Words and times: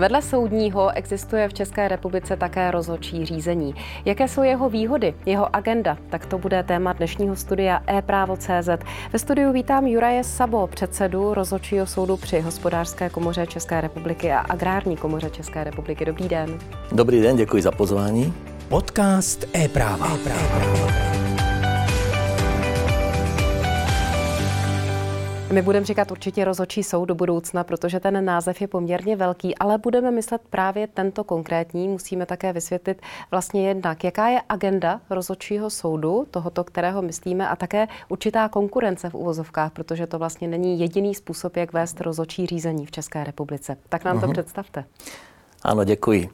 Vedle 0.00 0.22
soudního 0.22 0.90
existuje 0.94 1.48
v 1.48 1.54
České 1.54 1.88
republice 1.88 2.36
také 2.36 2.70
rozhodčí 2.70 3.26
řízení. 3.26 3.74
Jaké 4.04 4.28
jsou 4.28 4.42
jeho 4.42 4.70
výhody, 4.70 5.14
jeho 5.26 5.56
agenda? 5.56 5.98
Tak 6.10 6.26
to 6.26 6.38
bude 6.38 6.62
téma 6.62 6.92
dnešního 6.92 7.36
studia 7.36 7.82
e-právo.cz. 7.86 8.68
Ve 9.12 9.18
studiu 9.18 9.52
vítám 9.52 9.86
Juraje 9.86 10.24
Sabo, 10.24 10.66
předsedu 10.66 11.34
rozhodčího 11.34 11.86
soudu 11.86 12.16
při 12.16 12.40
hospodářské 12.40 13.10
komoře 13.10 13.46
České 13.46 13.80
republiky 13.80 14.32
a 14.32 14.38
agrární 14.38 14.96
komoře 14.96 15.30
České 15.30 15.64
republiky. 15.64 16.04
Dobrý 16.04 16.28
den. 16.28 16.58
Dobrý 16.92 17.20
den, 17.20 17.36
děkuji 17.36 17.62
za 17.62 17.70
pozvání. 17.70 18.34
Podcast 18.68 19.56
e-práva. 19.56 20.06
e-práva. 20.14 21.09
My 25.52 25.62
budeme 25.62 25.86
říkat 25.86 26.10
určitě 26.10 26.44
rozhodčí 26.44 26.82
soud 26.82 27.04
do 27.04 27.14
budoucna, 27.14 27.64
protože 27.64 28.00
ten 28.00 28.24
název 28.24 28.60
je 28.60 28.68
poměrně 28.68 29.16
velký, 29.16 29.58
ale 29.58 29.78
budeme 29.78 30.10
myslet 30.10 30.40
právě 30.50 30.86
tento 30.86 31.24
konkrétní. 31.24 31.88
Musíme 31.88 32.26
také 32.26 32.52
vysvětlit 32.52 33.02
vlastně 33.30 33.68
jednak, 33.68 34.04
jaká 34.04 34.28
je 34.28 34.40
agenda 34.48 35.00
rozhodčího 35.10 35.70
soudu, 35.70 36.26
tohoto, 36.30 36.64
kterého 36.64 37.02
myslíme, 37.02 37.48
a 37.48 37.56
také 37.56 37.88
určitá 38.08 38.48
konkurence 38.48 39.10
v 39.10 39.14
uvozovkách, 39.14 39.72
protože 39.72 40.06
to 40.06 40.18
vlastně 40.18 40.48
není 40.48 40.80
jediný 40.80 41.14
způsob, 41.14 41.56
jak 41.56 41.72
vést 41.72 42.00
rozhodčí 42.00 42.46
řízení 42.46 42.86
v 42.86 42.90
České 42.90 43.24
republice. 43.24 43.76
Tak 43.88 44.04
nám 44.04 44.16
uh-huh. 44.16 44.20
to 44.20 44.26
mhm. 44.26 44.32
představte. 44.32 44.84
Ano, 45.62 45.84
děkuji. 45.84 46.30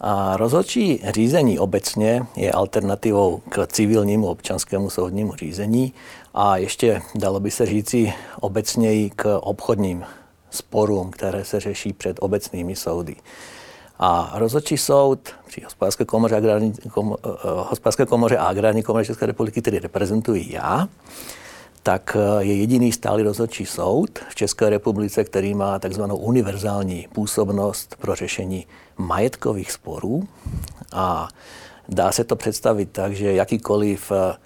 A 0.00 0.36
rozhodčí 0.36 1.00
řízení 1.08 1.58
obecně 1.58 2.26
je 2.36 2.52
alternativou 2.52 3.42
k 3.48 3.66
civilnímu 3.66 4.26
občanskému 4.26 4.90
soudnímu 4.90 5.34
řízení 5.34 5.92
a 6.34 6.56
ještě 6.56 7.02
dalo 7.14 7.40
by 7.40 7.50
se 7.50 7.66
říci 7.66 8.12
obecněji 8.40 9.10
k 9.10 9.38
obchodním 9.38 10.04
sporům, 10.50 11.10
které 11.10 11.44
se 11.44 11.60
řeší 11.60 11.92
před 11.92 12.16
obecnými 12.20 12.76
soudy. 12.76 13.16
A 13.98 14.32
rozhodčí 14.34 14.76
soud 14.76 15.18
při 15.46 15.60
hospodářské 15.60 16.04
komoře, 16.04 16.36
agrární, 16.36 16.72
kom, 16.90 17.08
uh, 17.10 17.16
hospodářské 17.42 18.06
komoře 18.06 18.36
a 18.36 18.44
agrární 18.46 18.82
komoře 18.82 19.04
České 19.04 19.26
republiky, 19.26 19.60
který 19.60 19.78
reprezentuji 19.78 20.52
já, 20.52 20.88
tak 21.82 22.16
eh, 22.16 22.44
je 22.44 22.54
jediný 22.54 22.92
stálý 22.92 23.22
rozhodčí 23.22 23.66
soud 23.66 24.18
v 24.28 24.34
České 24.34 24.70
republice, 24.70 25.24
který 25.24 25.54
má 25.54 25.78
takzvanou 25.78 26.16
univerzální 26.16 27.08
působnost 27.12 27.96
pro 27.98 28.14
řešení 28.14 28.66
majetkových 28.96 29.72
sporů. 29.72 30.28
A 30.92 31.28
dá 31.88 32.12
se 32.12 32.24
to 32.24 32.36
představit 32.36 32.88
tak, 32.92 33.12
že 33.12 33.32
jakýkoliv 33.32 34.12
eh, 34.12 34.36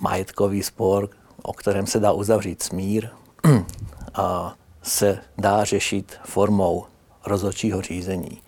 majetkový 0.00 0.62
spor, 0.62 1.08
o 1.42 1.52
kterém 1.52 1.86
se 1.86 2.00
dá 2.00 2.12
uzavřít 2.12 2.62
smír, 2.62 3.08
a 4.14 4.54
se 4.82 5.18
dá 5.38 5.64
řešit 5.64 6.16
formou 6.24 6.84
rozhodčího 7.26 7.82
řízení. 7.82 8.43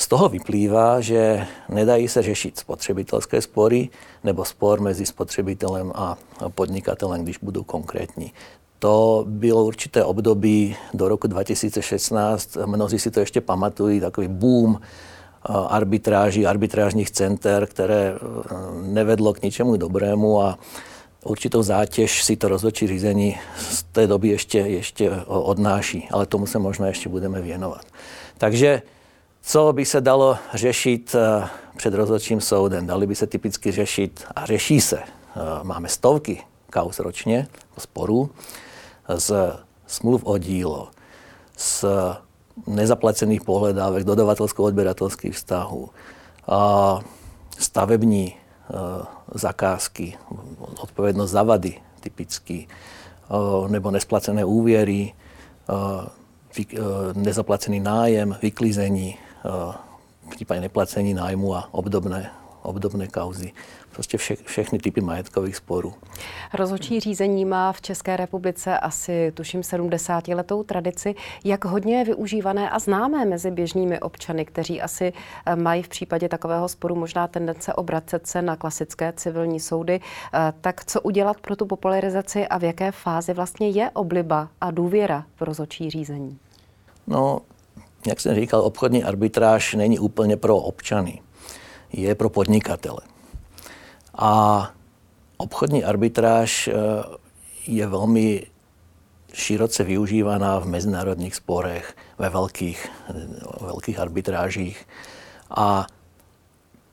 Z 0.00 0.08
toho 0.08 0.28
vyplývá, 0.28 1.00
že 1.00 1.46
nedají 1.68 2.08
se 2.08 2.22
řešit 2.22 2.58
spotřebitelské 2.58 3.42
spory 3.42 3.88
nebo 4.24 4.44
spor 4.44 4.80
mezi 4.80 5.06
spotřebitelem 5.06 5.92
a 5.94 6.16
podnikatelem, 6.48 7.22
když 7.22 7.38
budou 7.42 7.62
konkrétní. 7.62 8.32
To 8.78 9.24
bylo 9.28 9.64
určité 9.64 10.04
období 10.04 10.76
do 10.94 11.08
roku 11.08 11.26
2016, 11.26 12.56
mnozí 12.66 12.98
si 12.98 13.10
to 13.10 13.20
ještě 13.20 13.40
pamatují, 13.40 14.00
takový 14.00 14.28
boom 14.28 14.80
arbitráží, 15.68 16.46
arbitrážních 16.46 17.10
center, 17.10 17.66
které 17.66 18.14
nevedlo 18.82 19.32
k 19.32 19.42
ničemu 19.42 19.76
dobrému 19.76 20.42
a 20.42 20.58
určitou 21.24 21.62
zátěž 21.62 22.24
si 22.24 22.36
to 22.36 22.48
rozhodčí 22.48 22.86
řízení 22.86 23.36
z 23.56 23.82
té 23.82 24.06
doby 24.06 24.28
ještě, 24.28 24.58
ještě 24.58 25.10
odnáší, 25.26 26.08
ale 26.10 26.26
tomu 26.26 26.46
se 26.46 26.58
možná 26.58 26.86
ještě 26.86 27.08
budeme 27.08 27.40
věnovat. 27.40 27.84
Takže 28.38 28.82
co 29.42 29.72
by 29.72 29.84
se 29.84 30.00
dalo 30.00 30.38
řešit 30.54 31.14
eh, 31.14 31.48
před 31.76 31.94
rozhodčím 31.94 32.40
soudem? 32.40 32.86
Dali 32.86 33.06
by 33.06 33.14
se 33.14 33.26
typicky 33.26 33.72
řešit, 33.72 34.24
a 34.36 34.46
řeší 34.46 34.80
se, 34.80 34.98
eh, 34.98 35.06
máme 35.62 35.88
stovky 35.88 36.42
kaus 36.70 36.98
ročně, 36.98 37.48
sporů, 37.78 38.30
z 39.14 39.32
smluv 39.86 40.22
o 40.24 40.38
dílo, 40.38 40.88
z 41.56 41.84
nezaplacených 42.66 43.40
pohledávek, 43.40 44.04
dodavatelsko-odběratelských 44.04 45.34
vztahů, 45.34 45.90
stavební 47.58 48.34
eh, 48.34 48.74
zakázky, 49.34 50.18
odpovědnost 50.78 51.30
za 51.30 51.42
vady 51.42 51.74
typicky, 52.00 52.68
nebo 53.68 53.90
nesplacené 53.90 54.44
úvěry, 54.44 55.12
nezaplacený 57.14 57.80
nájem, 57.80 58.36
vyklízení, 58.42 59.18
případně 60.30 60.60
neplacení 60.60 61.14
nájmu 61.14 61.54
a 61.54 61.68
obdobné, 61.72 62.30
obdobné 62.62 63.08
kauzy. 63.08 63.52
Prostě 63.92 64.18
vše, 64.18 64.36
všechny 64.44 64.78
typy 64.78 65.00
majetkových 65.00 65.56
sporů. 65.56 65.94
Rozhodčí 66.54 67.00
řízení 67.00 67.44
má 67.44 67.72
v 67.72 67.80
České 67.80 68.16
republice 68.16 68.78
asi, 68.78 69.32
tuším, 69.34 69.62
70 69.62 70.28
letou 70.28 70.62
tradici. 70.62 71.14
Jak 71.44 71.64
hodně 71.64 71.98
je 71.98 72.04
využívané 72.04 72.70
a 72.70 72.78
známé 72.78 73.24
mezi 73.24 73.50
běžnými 73.50 74.00
občany, 74.00 74.44
kteří 74.44 74.82
asi 74.82 75.12
eh, 75.46 75.56
mají 75.56 75.82
v 75.82 75.88
případě 75.88 76.28
takového 76.28 76.68
sporu 76.68 76.94
možná 76.94 77.28
tendence 77.28 77.74
obracet 77.74 78.26
se 78.26 78.42
na 78.42 78.56
klasické 78.56 79.12
civilní 79.16 79.60
soudy. 79.60 80.00
Eh, 80.34 80.52
tak 80.60 80.84
co 80.84 81.00
udělat 81.00 81.40
pro 81.40 81.56
tu 81.56 81.66
popularizaci 81.66 82.48
a 82.48 82.58
v 82.58 82.64
jaké 82.64 82.92
fázi 82.92 83.32
vlastně 83.32 83.68
je 83.68 83.90
obliba 83.90 84.48
a 84.60 84.70
důvěra 84.70 85.24
v 85.36 85.42
rozhodčí 85.42 85.90
řízení? 85.90 86.38
No, 87.06 87.40
jak 88.06 88.20
jsem 88.20 88.34
říkal, 88.34 88.60
obchodní 88.60 89.04
arbitráž 89.04 89.74
není 89.74 89.98
úplně 89.98 90.36
pro 90.36 90.56
občany, 90.56 91.22
je 91.92 92.14
pro 92.14 92.30
podnikatele. 92.30 93.00
A 94.14 94.70
obchodní 95.36 95.84
arbitráž 95.84 96.68
eh, 96.68 96.72
je 97.66 97.86
velmi 97.86 98.46
široce 99.32 99.84
využívaná 99.84 100.58
v 100.58 100.66
mezinárodních 100.66 101.34
sporech, 101.34 101.96
ve 102.18 102.28
velkých, 102.28 102.88
velkých 103.60 103.98
arbitrážích. 103.98 104.88
A 105.50 105.86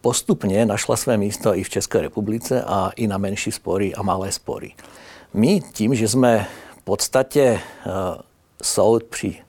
postupně 0.01 0.66
našla 0.66 0.95
své 0.95 1.18
místo 1.18 1.56
i 1.56 1.63
v 1.63 1.69
České 1.69 2.01
republice 2.01 2.63
a 2.63 2.91
i 2.95 3.07
na 3.07 3.18
menší 3.18 3.51
spory 3.51 3.95
a 3.95 4.01
malé 4.01 4.31
spory. 4.31 4.74
My 5.34 5.62
tím, 5.74 5.95
že 5.95 6.07
jsme 6.07 6.47
v 6.78 6.81
podstatě 6.81 7.59
uh, 7.85 7.91
soud 8.63 9.03
při 9.03 9.47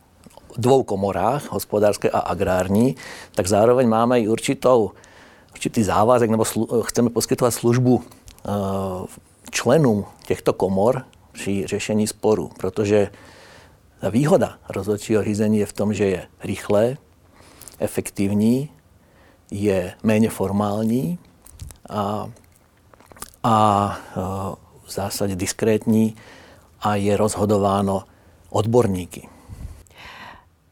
dvou 0.58 0.82
komorách, 0.82 1.52
hospodářské 1.52 2.10
a 2.10 2.18
agrární, 2.18 2.96
tak 3.34 3.46
zároveň 3.46 3.88
máme 3.88 4.20
i 4.20 4.28
určitou, 4.28 4.90
určitý 5.52 5.82
závazek, 5.82 6.30
nebo 6.30 6.44
slu, 6.44 6.82
chceme 6.82 7.10
poskytovat 7.10 7.50
službu 7.50 7.94
uh, 7.94 8.02
členům 9.50 10.04
těchto 10.26 10.52
komor 10.52 11.04
při 11.32 11.66
řešení 11.66 12.06
sporu, 12.06 12.50
protože 12.58 13.10
ta 14.00 14.08
výhoda 14.08 14.58
rozhodčího 14.68 15.24
řízení 15.24 15.58
je 15.58 15.66
v 15.66 15.72
tom, 15.72 15.94
že 15.94 16.04
je 16.04 16.26
rychlé, 16.44 16.96
efektivní, 17.78 18.70
je 19.50 19.94
méně 20.02 20.30
formální 20.30 21.18
a, 21.90 22.30
a 23.42 23.98
uh, 24.16 24.22
v 24.84 24.92
zásadě 24.92 25.36
diskrétní 25.36 26.16
a 26.80 26.94
je 26.94 27.16
rozhodováno 27.16 28.02
odborníky 28.50 29.28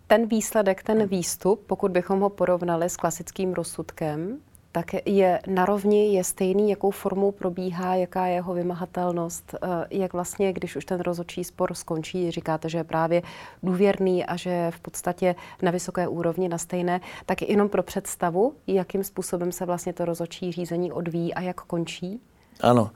ten 0.06 0.26
výsledek, 0.28 0.82
ten 0.82 1.06
výstup, 1.06 1.62
pokud 1.66 1.90
bychom 1.90 2.20
ho 2.20 2.30
porovnali 2.30 2.90
s 2.90 2.96
klasickým 2.96 3.52
rozsudkem, 3.52 4.38
tak 4.72 4.94
je 5.06 5.40
narovni, 5.46 6.14
je 6.14 6.24
stejný, 6.24 6.70
jakou 6.70 6.90
formou 6.90 7.32
probíhá, 7.32 7.94
jaká 7.94 8.26
je 8.26 8.34
jeho 8.34 8.54
vymahatelnost, 8.54 9.54
eh, 9.54 9.68
jak 9.90 10.12
vlastně, 10.12 10.52
když 10.52 10.76
už 10.76 10.84
ten 10.84 11.00
rozhodčí 11.00 11.44
spor 11.44 11.74
skončí, 11.74 12.30
říkáte, 12.30 12.68
že 12.68 12.78
je 12.78 12.84
právě 12.84 13.22
důvěrný 13.62 14.24
a 14.24 14.36
že 14.36 14.50
je 14.50 14.70
v 14.70 14.80
podstatě 14.80 15.34
na 15.62 15.70
vysoké 15.70 16.08
úrovni, 16.08 16.48
na 16.48 16.58
stejné, 16.58 17.00
tak 17.26 17.42
jenom 17.42 17.68
pro 17.68 17.82
představu, 17.82 18.54
jakým 18.66 19.04
způsobem 19.04 19.52
se 19.52 19.66
vlastně 19.66 19.92
to 19.92 20.04
rozhodčí 20.04 20.52
řízení 20.52 20.92
odvíjí 20.92 21.34
a 21.34 21.40
jak 21.40 21.60
končí? 21.60 22.20
Ano. 22.60 22.90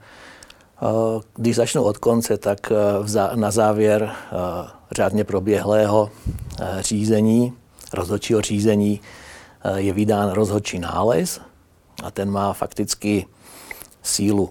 Eh, 0.81 1.21
když 1.35 1.55
začnu 1.55 1.83
od 1.83 1.97
konce, 1.97 2.37
tak 2.37 2.71
eh, 2.71 3.35
na 3.35 3.51
závěr 3.51 4.11
řádně 4.91 5.23
proběhlého 5.23 6.09
řízení, 6.79 7.53
rozhodčího 7.93 8.41
řízení 8.41 9.01
je 9.75 9.93
vydán 9.93 10.31
rozhodčí 10.31 10.79
nález 10.79 11.41
a 12.03 12.11
ten 12.11 12.31
má 12.31 12.53
fakticky 12.53 13.25
sílu 14.03 14.49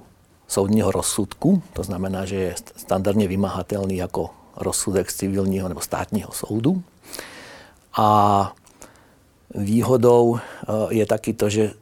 soudního 0.49 0.91
rozsudku, 0.91 1.62
to 1.73 1.82
znamená, 1.82 2.25
že 2.25 2.37
je 2.37 2.55
standardně 2.77 3.29
vymahatelný 3.29 3.97
jako 3.97 4.31
rozsudek 4.56 5.11
z 5.11 5.17
civilního 5.17 5.69
nebo 5.69 5.81
státního 5.81 6.32
soudu. 6.32 6.82
A 7.97 8.53
výhodou 9.55 10.38
je 10.88 11.06
taky 11.06 11.32
to, 11.32 11.49
že 11.49 11.73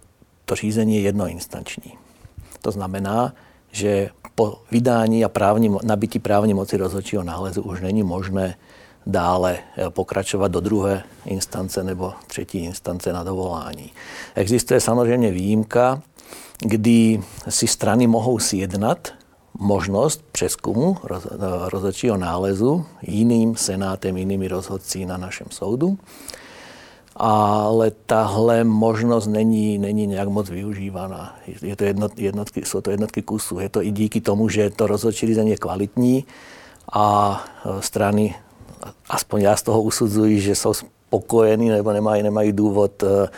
to 0.44 0.54
řízení 0.54 0.96
je 0.96 1.00
jednoinstanční. 1.00 1.92
To 2.62 2.70
znamená, 2.70 3.32
že 3.72 4.10
po 4.38 4.58
vydání 4.70 5.24
a 5.24 5.28
právní, 5.28 5.76
nabití 5.82 6.18
právní 6.18 6.54
moci 6.54 6.76
rozhodčího 6.76 7.22
nálezu 7.22 7.62
už 7.62 7.80
není 7.80 8.02
možné 8.02 8.54
dále 9.06 9.58
pokračovat 9.88 10.48
do 10.48 10.60
druhé 10.60 11.02
instance 11.26 11.84
nebo 11.84 12.12
třetí 12.26 12.58
instance 12.58 13.12
na 13.12 13.22
dovolání. 13.22 13.90
Existuje 14.34 14.80
samozřejmě 14.80 15.30
výjimka, 15.30 16.02
kdy 16.58 17.20
si 17.48 17.66
strany 17.66 18.06
mohou 18.06 18.38
sjednat 18.38 19.08
možnost 19.58 20.22
přeskumu 20.32 20.96
rozhodčího 21.64 22.16
nálezu 22.16 22.84
jiným 23.02 23.56
senátem, 23.56 24.16
jinými 24.16 24.48
rozhodci 24.48 25.06
na 25.06 25.16
našem 25.16 25.46
soudu. 25.50 25.98
Ale 27.20 27.90
tahle 28.06 28.64
možnost 28.64 29.26
není, 29.26 29.78
není 29.78 30.06
nějak 30.06 30.28
moc 30.28 30.50
využívaná. 30.50 31.36
Je 31.62 31.76
to 31.76 31.84
jednot, 31.84 32.18
jednotky, 32.18 32.64
jsou 32.64 32.80
to 32.80 32.90
jednotky 32.90 33.22
kusů. 33.22 33.58
Je 33.58 33.68
to 33.68 33.82
i 33.82 33.90
díky 33.90 34.20
tomu, 34.20 34.48
že 34.48 34.70
to 34.70 34.86
rozhodčí 34.86 35.26
řízení 35.26 35.50
je 35.50 35.56
kvalitní 35.56 36.24
a 36.92 37.44
e, 37.64 37.82
strany, 37.82 38.34
aspoň 39.08 39.42
já 39.42 39.56
z 39.56 39.62
toho 39.62 39.82
usudzuji, 39.82 40.40
že 40.40 40.54
jsou 40.54 40.74
spokojení 40.74 41.68
nebo 41.68 41.92
nemají, 41.92 42.22
nemají 42.22 42.52
důvod 42.52 43.02
e, 43.02 43.28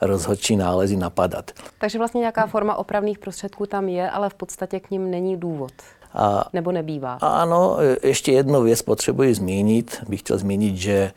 rozhodčí 0.00 0.56
nálezy 0.56 0.96
napadat. 0.96 1.50
Takže 1.80 1.98
vlastně 1.98 2.18
nějaká 2.18 2.46
forma 2.46 2.74
opravných 2.74 3.18
prostředků 3.18 3.66
tam 3.66 3.88
je, 3.88 4.10
ale 4.10 4.30
v 4.30 4.34
podstatě 4.34 4.80
k 4.80 4.90
ním 4.90 5.10
není 5.10 5.36
důvod. 5.36 5.72
A, 6.14 6.44
nebo 6.52 6.72
nebývá. 6.72 7.18
Ano, 7.20 7.76
ještě 8.02 8.32
jednu 8.32 8.62
věc 8.62 8.82
potřebuji 8.82 9.34
zmínit. 9.34 10.04
Bych 10.08 10.20
chtěl 10.20 10.38
zmínit, 10.38 10.76
že 10.76 11.12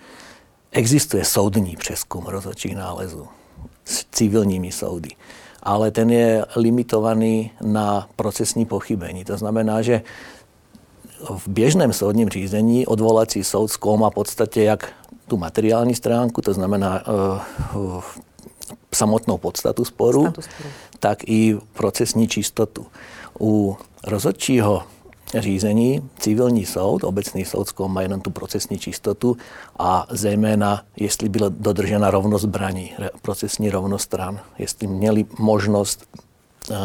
existuje 0.71 1.25
soudní 1.25 1.75
přeskum 1.75 2.25
rozhodčích 2.25 2.75
nálezů 2.75 3.27
s 3.85 4.05
civilními 4.11 4.71
soudy. 4.71 5.09
Ale 5.63 5.91
ten 5.91 6.09
je 6.09 6.45
limitovaný 6.55 7.51
na 7.61 8.07
procesní 8.15 8.65
pochybení. 8.65 9.25
To 9.25 9.37
znamená, 9.37 9.81
že 9.81 10.01
v 11.37 11.47
běžném 11.47 11.93
soudním 11.93 12.29
řízení 12.29 12.87
odvolací 12.87 13.43
soud 13.43 13.67
zkoumá 13.67 14.09
v 14.09 14.13
podstatě 14.13 14.63
jak 14.63 14.93
tu 15.27 15.37
materiální 15.37 15.95
stránku, 15.95 16.41
to 16.41 16.53
znamená 16.53 17.03
uh, 17.75 18.01
samotnou 18.93 19.37
podstatu 19.37 19.85
sporu, 19.85 20.25
sporu, 20.39 20.47
tak 20.99 21.29
i 21.29 21.57
procesní 21.73 22.27
čistotu. 22.27 22.85
U 23.39 23.77
rozhodčího 24.03 24.83
řízení 25.37 26.09
civilní 26.19 26.65
soud, 26.65 27.03
obecný 27.03 27.45
soud 27.45 27.67
zkoumá 27.67 28.01
jenom 28.01 28.21
tu 28.21 28.31
procesní 28.31 28.79
čistotu 28.79 29.37
a 29.79 30.07
zejména, 30.09 30.83
jestli 30.95 31.29
byla 31.29 31.49
dodržena 31.49 32.11
rovnost 32.11 32.41
zbraní, 32.41 32.93
procesní 33.21 33.69
rovnost 33.69 34.03
stran, 34.03 34.39
jestli 34.57 34.87
měli 34.87 35.25
možnost 35.39 36.05
uh, 36.71 36.77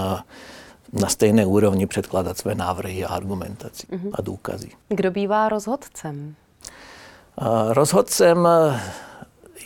na 0.92 1.08
stejné 1.08 1.46
úrovni 1.46 1.86
předkládat 1.86 2.38
své 2.38 2.54
návrhy 2.54 3.04
a 3.04 3.08
argumentaci 3.08 3.86
uh-huh. 3.86 4.10
a 4.12 4.22
důkazy. 4.22 4.70
Kdo 4.88 5.10
bývá 5.10 5.48
rozhodcem? 5.48 6.34
Uh, 7.40 7.72
rozhodcem 7.72 8.48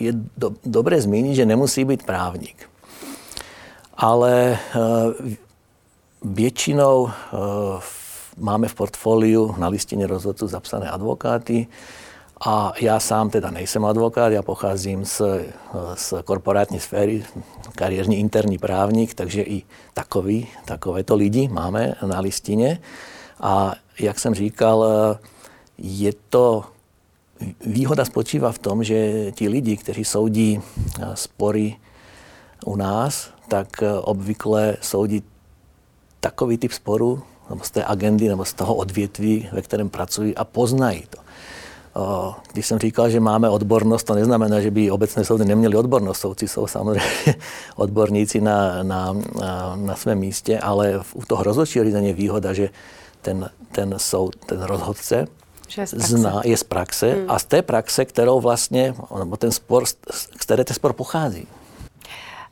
je 0.01 0.13
do, 0.37 0.51
dobré 0.65 1.01
zmínit, 1.01 1.35
že 1.35 1.47
nemusí 1.47 1.85
být 1.85 2.03
právník. 2.03 2.71
Ale 3.97 4.59
uh, 4.77 5.33
většinou 6.23 7.03
uh, 7.03 7.11
máme 8.41 8.69
v 8.69 8.75
portfoliu 8.75 9.55
na 9.59 9.69
listině 9.69 10.07
rozhodců 10.07 10.47
zapsané 10.47 10.91
advokáty 10.91 11.67
a 12.41 12.73
já 12.81 13.01
sám 13.01 13.31
teda 13.31 13.51
nejsem 13.51 13.85
advokát, 13.85 14.33
já 14.33 14.43
pocházím 14.43 15.05
z, 15.05 15.23
z 15.95 16.15
korporátní 16.25 16.81
sféry, 16.81 17.25
kariérní 17.75 18.19
interní 18.19 18.59
právník, 18.59 19.15
takže 19.15 19.43
i 19.43 19.63
takový, 19.95 20.47
takovéto 20.65 21.17
lidi 21.17 21.49
máme 21.49 21.95
na 22.07 22.21
listině. 22.21 22.81
A 23.41 23.75
jak 24.01 24.19
jsem 24.19 24.35
říkal, 24.35 24.87
je 25.79 26.13
to 26.29 26.65
výhoda 27.67 28.05
spočívá 28.05 28.53
v 28.53 28.59
tom, 28.59 28.85
že 28.85 29.31
ti 29.33 29.49
lidi, 29.49 29.77
kteří 29.77 30.05
soudí 30.05 30.61
spory 31.15 31.77
u 32.67 32.77
nás, 32.77 33.31
tak 33.49 33.69
obvykle 34.03 34.77
soudí 34.81 35.23
takový 36.21 36.59
typ 36.59 36.73
sporu, 36.73 37.23
nebo 37.51 37.65
z 37.65 37.71
té 37.71 37.85
agendy, 37.85 38.29
nebo 38.29 38.45
z 38.45 38.53
toho 38.53 38.75
odvětví, 38.75 39.49
ve 39.53 39.63
kterém 39.63 39.89
pracují 39.89 40.37
a 40.37 40.45
poznají 40.45 41.05
to. 41.11 41.19
Když 42.53 42.67
jsem 42.67 42.79
říkal, 42.79 43.11
že 43.11 43.21
máme 43.21 43.51
odbornost, 43.51 44.05
to 44.05 44.15
neznamená, 44.15 44.61
že 44.61 44.71
by 44.71 44.91
obecné 44.91 45.25
soudy 45.25 45.45
neměly 45.45 45.77
odbornost. 45.77 46.21
Soudci 46.21 46.49
jsou 46.49 46.67
samozřejmě 46.67 47.03
odborníci 47.77 48.41
na, 48.41 48.83
na, 48.83 49.13
na, 49.13 49.77
na 49.77 49.97
svém 49.97 50.19
místě, 50.19 50.59
ale 50.59 51.01
u 51.15 51.25
toho 51.25 51.43
rozhodčího 51.43 51.85
řízení 51.85 52.09
je 52.09 52.15
výhoda, 52.15 52.53
že 52.53 52.71
ten, 53.23 53.51
ten 53.73 53.95
soud, 53.97 54.37
ten 54.47 54.63
rozhodce 54.63 55.27
že 55.69 55.83
je 55.83 55.87
z 55.87 55.95
zná, 55.95 56.41
je 56.45 56.57
z 56.57 56.65
praxe 56.65 57.13
hmm. 57.13 57.31
a 57.31 57.39
z 57.39 57.45
té 57.45 57.63
praxe, 57.63 58.05
kterou 58.05 58.41
vlastně, 58.41 58.95
nebo 59.19 59.37
ten 59.37 59.53
spor, 59.53 59.87
z 59.87 59.97
které 60.37 60.65
ten 60.65 60.75
spor 60.75 60.93
pochází. 60.93 61.47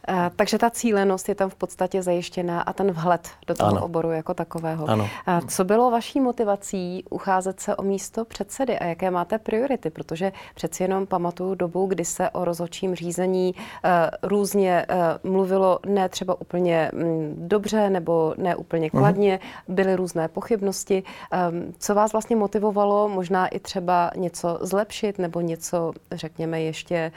Eh, 0.08 0.30
takže 0.36 0.58
ta 0.58 0.70
cílenost 0.70 1.28
je 1.28 1.34
tam 1.34 1.50
v 1.50 1.54
podstatě 1.54 2.02
zajištěná 2.02 2.60
a 2.60 2.72
ten 2.72 2.90
vhled 2.90 3.28
do 3.46 3.54
toho 3.54 3.70
ano. 3.70 3.84
oboru 3.84 4.10
jako 4.10 4.34
takového. 4.34 4.90
Ano. 4.90 5.08
A 5.26 5.40
co 5.40 5.64
bylo 5.64 5.90
vaší 5.90 6.20
motivací 6.20 7.04
ucházet 7.10 7.60
se 7.60 7.76
o 7.76 7.82
místo 7.82 8.24
předsedy 8.24 8.78
a 8.78 8.84
jaké 8.84 9.10
máte 9.10 9.38
priority? 9.38 9.90
Protože 9.90 10.32
přeci 10.54 10.82
jenom 10.82 11.06
pamatuju 11.06 11.54
dobu, 11.54 11.86
kdy 11.86 12.04
se 12.04 12.30
o 12.30 12.44
rozhodčím 12.44 12.94
řízení 12.94 13.54
uh, 13.54 13.90
různě 14.22 14.86
mluvilo 15.24 15.78
ne 15.86 16.08
třeba 16.08 16.40
úplně 16.40 16.90
um, 16.94 17.34
dobře 17.48 17.90
nebo 17.90 18.34
ne 18.36 18.56
úplně 18.56 18.90
mhm. 18.92 19.00
kladně, 19.00 19.36
uh-huh. 19.36 19.74
byly 19.74 19.96
různé 19.96 20.28
pochybnosti. 20.28 21.02
Um, 21.50 21.74
co 21.78 21.94
vás 21.94 22.12
vlastně 22.12 22.36
motivovalo 22.36 23.08
možná 23.08 23.46
i 23.46 23.58
třeba 23.58 24.10
něco 24.16 24.58
zlepšit 24.60 25.18
nebo 25.18 25.40
něco, 25.40 25.92
řekněme, 26.12 26.62
ještě, 26.62 27.12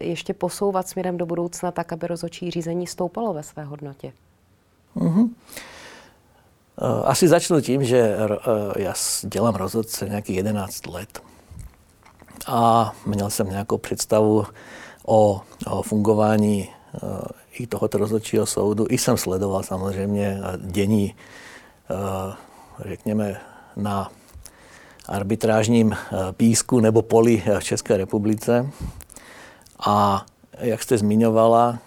ještě 0.00 0.34
posouvat 0.34 0.88
směrem 0.88 1.18
do 1.18 1.26
budoucna 1.26 1.70
tak, 1.70 1.92
aby 1.92 2.06
rozhodčí 2.10 2.50
řízení 2.50 2.86
stoupalo 2.86 3.32
ve 3.32 3.42
své 3.42 3.64
hodnotě? 3.64 4.12
Mm-hmm. 4.96 5.28
Asi 7.04 7.28
začnu 7.28 7.60
tím, 7.60 7.84
že 7.84 7.98
eh, 7.98 8.82
já 8.82 8.94
dělám 9.22 9.54
rozhodce 9.54 10.08
nějakých 10.08 10.36
11 10.36 10.86
let. 10.86 11.22
A 12.46 12.92
měl 13.06 13.30
jsem 13.30 13.50
nějakou 13.50 13.78
představu 13.78 14.46
o, 15.06 15.40
o 15.66 15.82
fungování 15.82 16.68
eh, 16.68 16.98
i 17.52 17.66
tohoto 17.66 17.98
rozhodčího 17.98 18.46
soudu. 18.46 18.86
I 18.90 18.98
jsem 18.98 19.16
sledoval 19.16 19.62
samozřejmě 19.62 20.40
dění, 20.58 21.14
řekněme, 22.84 23.40
na 23.76 24.10
arbitrážním 25.08 25.96
písku 26.32 26.80
nebo 26.80 27.02
poli 27.02 27.42
v 27.58 27.64
České 27.64 27.96
republice. 27.96 28.70
A 29.86 30.26
jak 30.58 30.82
jste 30.82 30.98
zmiňovala, 30.98 31.78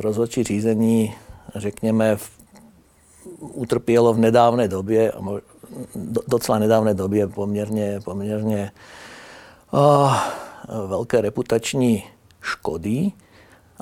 rozhodčí 0.00 0.44
řízení, 0.44 1.14
řekněme, 1.54 2.16
utrpělo 3.38 4.14
v 4.14 4.18
nedávné 4.18 4.68
době, 4.68 5.12
docela 6.28 6.58
nedávné 6.58 6.94
době 6.94 7.26
poměrně, 7.26 8.00
poměrně 8.04 8.72
uh, 9.72 10.14
velké 10.86 11.20
reputační 11.20 12.04
škody 12.40 13.12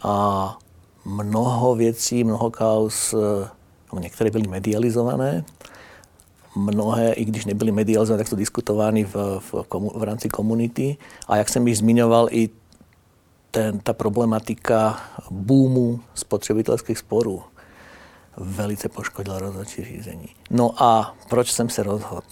a 0.03 0.59
mnoho 1.05 1.75
věcí, 1.75 2.25
mnoho 2.25 2.51
kaus, 2.51 3.15
no 3.93 3.99
některé 4.01 4.31
byly 4.31 4.49
medializované, 4.49 5.45
mnohé, 6.57 7.13
i 7.13 7.25
když 7.25 7.45
nebyly 7.45 7.73
medializované, 7.73 8.19
tak 8.19 8.29
jsou 8.29 8.37
diskutovány 8.37 9.05
v, 9.05 9.15
v, 9.39 9.55
v 9.95 10.03
rámci 10.03 10.29
komunity. 10.29 10.97
A 11.29 11.37
jak 11.37 11.49
jsem 11.49 11.69
již 11.69 11.79
zmiňoval, 11.79 12.29
i 12.31 12.51
ten, 13.53 13.79
ta 13.79 13.93
problematika 13.93 15.01
boomu 15.31 16.01
spotřebitelských 16.15 16.99
sporů 16.99 17.43
velice 18.37 18.89
poškodila 18.89 19.39
rozhodčí 19.39 19.85
řízení. 19.85 20.29
No 20.51 20.83
a 20.83 21.17
proč 21.29 21.53
jsem 21.53 21.69
se 21.69 21.83
rozhodl? 21.83 22.27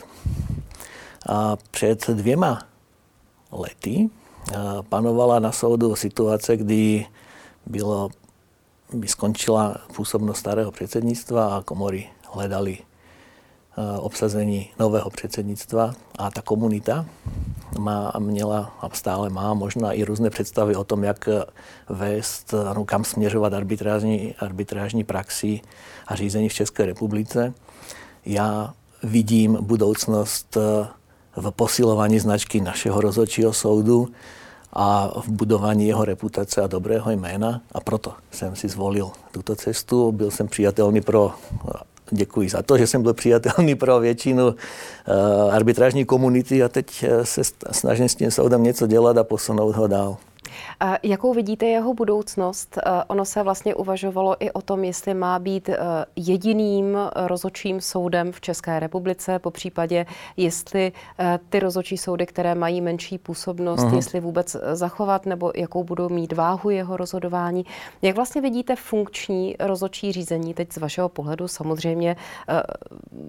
A 1.29 1.57
před 1.71 2.11
dvěma 2.11 2.63
lety 3.53 4.11
panovala 4.89 5.39
na 5.39 5.53
soudu 5.53 5.97
situace, 5.97 6.57
kdy 6.57 7.07
bylo, 7.67 8.11
by 8.93 9.09
skončila 9.09 9.77
působnost 9.97 10.39
starého 10.39 10.73
předsednictva 10.73 11.57
a 11.57 11.63
komory 11.63 12.09
hledali 12.33 12.79
obsazení 13.99 14.69
nového 14.79 15.11
předsednictva 15.11 15.93
a 16.19 16.31
ta 16.31 16.43
komunita 16.43 17.07
má, 17.79 18.13
měla 18.19 18.73
a 18.81 18.89
stále 18.93 19.31
má 19.31 19.55
možná 19.55 19.93
i 19.93 20.05
různé 20.05 20.31
představy 20.31 20.77
o 20.77 20.85
tom, 20.85 21.05
jak 21.05 21.29
vést, 21.89 22.55
ano, 22.55 22.85
kam 22.85 23.05
směřovat 23.05 23.53
arbitrážní, 23.53 24.35
arbitrážní 24.39 25.05
praxi 25.05 25.61
a 26.07 26.15
řízení 26.15 26.49
v 26.49 26.55
České 26.55 26.87
republice. 26.87 27.55
Já 28.27 28.75
vidím 29.03 29.59
budoucnost 29.61 30.57
v 31.37 31.51
posilování 31.51 32.19
značky 32.19 32.61
našeho 32.61 33.01
rozhodčího 33.01 33.53
soudu 33.53 34.09
a 34.73 35.11
v 35.21 35.29
budování 35.29 35.89
jeho 35.89 36.05
reputace 36.05 36.63
a 36.63 36.67
dobrého 36.67 37.11
jména 37.11 37.61
a 37.73 37.81
proto 37.81 38.13
jsem 38.31 38.57
si 38.57 38.69
zvolil 38.69 39.11
tuto 39.33 39.57
cestu. 39.57 40.13
Byl 40.13 40.31
jsem 40.31 40.49
přijatelný 40.49 41.01
pro 41.01 41.33
děkuji 42.11 42.49
za 42.49 42.63
to, 42.63 42.79
že 42.79 42.87
jsem 42.87 43.03
byl 43.03 43.15
přijatelný 43.15 43.75
pro 43.75 44.01
většinu 44.01 44.47
uh, 44.47 44.55
arbitrážní 45.55 46.05
komunity 46.05 46.63
a 46.63 46.69
teď 46.69 47.05
se 47.23 47.43
snažím 47.71 48.09
s 48.09 48.15
tím 48.15 48.31
soudem 48.31 48.63
něco 48.63 48.87
dělat 48.87 49.19
a 49.19 49.25
posunout 49.25 49.77
ho 49.77 49.87
dál. 49.87 50.17
Jakou 51.03 51.35
vidíte 51.35 51.67
jeho 51.67 51.95
budoucnost? 51.95 52.79
Ono 53.09 53.25
se 53.25 53.43
vlastně 53.43 53.75
uvažovalo 53.75 54.37
i 54.45 54.51
o 54.51 54.63
tom, 54.63 54.85
jestli 54.85 55.15
má 55.15 55.39
být 55.39 55.69
eh, 55.69 55.77
jediným 56.17 56.99
rozočím 57.15 57.81
soudem 57.81 58.33
v 58.33 58.41
České 58.41 58.81
republice, 58.81 59.39
po 59.39 59.51
případě, 59.51 60.07
jestli 60.37 60.93
eh, 61.19 61.39
ty 61.49 61.61
rozočí 61.61 61.99
soudy, 61.99 62.27
které 62.27 62.55
mají 62.55 62.81
menší 62.81 63.19
působnost, 63.19 63.85
uh-huh. 63.85 63.97
jestli 63.97 64.21
vůbec 64.21 64.57
zachovat, 64.73 65.27
nebo 65.27 65.53
jakou 65.57 65.85
budou 65.85 66.09
mít 66.09 66.33
váhu 66.33 66.71
jeho 66.71 66.97
rozhodování. 66.97 67.67
Jak 68.03 68.17
vlastně 68.17 68.41
vidíte 68.41 68.77
funkční 68.77 69.57
rozočí 69.61 70.13
řízení 70.13 70.55
teď 70.55 70.73
z 70.73 70.77
vašeho 70.77 71.09
pohledu? 71.09 71.49
Samozřejmě 71.49 72.17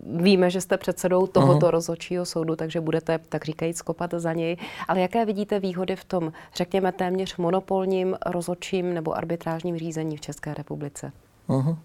víme, 0.06 0.50
že 0.50 0.62
jste 0.62 0.78
předsedou 0.78 1.28
tohoto 1.28 1.66
uh-huh. 1.66 1.70
rozočího 1.70 2.26
soudu, 2.26 2.56
takže 2.56 2.82
budete, 2.82 3.20
tak 3.30 3.46
říkajíc, 3.46 3.78
skopat 3.78 4.14
za 4.18 4.34
něj. 4.34 4.58
Ale 4.88 5.02
jaké 5.02 5.26
vidíte 5.26 5.60
výhody 5.60 5.96
v 5.96 6.06
tom, 6.06 6.32
řekněme, 6.56 6.92
téměř 6.92 7.21
monopolním 7.38 8.18
rozhodčím 8.26 8.94
nebo 8.94 9.18
arbitrážním 9.18 9.78
řízení 9.78 10.18
v 10.18 10.22
České 10.22 10.54
republice? 10.54 11.12
Uh-huh. 11.50 11.78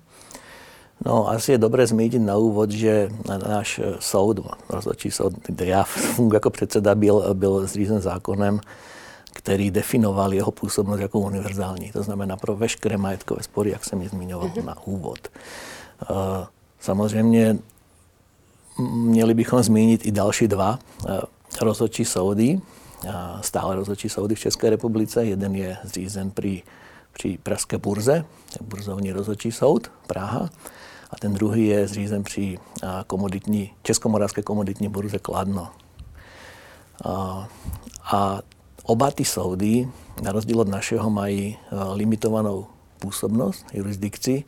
No, 1.07 1.29
asi 1.29 1.53
je 1.53 1.59
dobré 1.59 1.87
zmínit 1.87 2.19
na 2.19 2.37
úvod, 2.37 2.71
že 2.71 3.09
náš 3.49 3.81
soud, 3.99 4.41
rozhodčí 4.69 5.11
soud, 5.11 5.33
kde 5.47 5.67
já 5.67 5.85
funguji 5.85 6.37
jako 6.37 6.51
předseda, 6.51 6.95
byl, 6.95 7.35
byl 7.35 7.67
zřízen 7.67 8.01
zákonem, 8.01 8.61
který 9.33 9.71
definoval 9.71 10.35
jeho 10.35 10.51
působnost 10.51 11.01
jako 11.01 11.19
univerzální. 11.19 11.93
To 11.93 12.03
znamená 12.03 12.37
pro 12.37 12.57
veškeré 12.57 12.97
majetkové 12.97 13.43
spory, 13.43 13.71
jak 13.71 13.85
jsem 13.85 14.03
je 14.03 14.09
zmiňoval 14.09 14.49
uh-huh. 14.49 14.65
na 14.65 14.87
úvod. 14.87 15.19
Uh, 16.11 16.17
samozřejmě 16.81 17.59
měli 18.93 19.35
bychom 19.35 19.63
zmínit 19.63 20.07
i 20.07 20.13
další 20.13 20.49
dva 20.49 20.79
uh, 21.09 21.19
rozhodčí 21.63 22.05
soudy, 22.05 22.61
stále 23.41 23.77
rozhodčí 23.77 24.09
soudy 24.09 24.35
v 24.35 24.41
České 24.41 24.71
republice. 24.71 25.25
Jeden 25.25 25.55
je 25.55 25.77
zřízen 25.85 26.31
při, 26.31 26.63
při 27.13 27.39
Pražské 27.43 27.79
burze, 27.79 28.25
burzovní 28.61 29.13
rozhodčí 29.13 29.53
soud 29.53 29.91
Praha, 30.07 30.51
a 31.11 31.17
ten 31.17 31.35
druhý 31.35 31.67
je 31.67 31.89
zřízen 31.89 32.23
při 32.23 32.59
komoditní, 33.07 33.71
Českomoravské 33.83 34.43
komoditní 34.43 34.89
burze 34.89 35.19
Kladno. 35.19 35.69
A, 37.05 37.49
a 38.13 38.41
oba 38.83 39.11
ty 39.11 39.25
soudy, 39.25 39.89
na 40.23 40.33
rozdíl 40.33 40.61
od 40.61 40.69
našeho, 40.69 41.11
mají 41.11 41.57
limitovanou 41.93 42.67
působnost, 42.99 43.67
jurisdikci. 43.73 44.45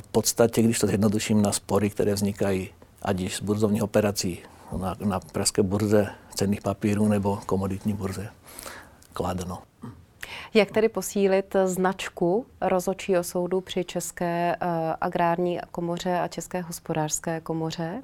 V 0.00 0.08
podstatě, 0.12 0.62
když 0.62 0.78
to 0.78 0.86
zjednoduším 0.86 1.42
na 1.42 1.52
spory, 1.52 1.90
které 1.90 2.14
vznikají 2.14 2.70
ať 3.02 3.20
již 3.20 3.36
z 3.36 3.40
burzovních 3.40 3.82
operací 3.82 4.38
na, 4.78 4.96
na 5.04 5.20
Pražské 5.20 5.62
burze 5.62 6.06
cenných 6.34 6.60
papírů 6.60 7.08
nebo 7.08 7.38
komoditní 7.46 7.92
burze 7.92 8.28
Kladno. 9.12 9.58
Jak 10.54 10.70
tedy 10.70 10.88
posílit 10.88 11.56
značku 11.64 12.46
rozhodčího 12.60 13.24
soudu 13.24 13.60
při 13.60 13.84
České 13.84 14.56
uh, 14.62 14.68
agrární 15.00 15.58
komoře 15.70 16.20
a 16.20 16.28
České 16.28 16.60
hospodářské 16.60 17.40
komoře? 17.40 18.02